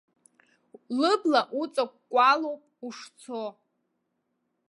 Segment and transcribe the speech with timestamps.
[0.99, 3.43] Лыбла уҵаакәкәалоуп ушцо.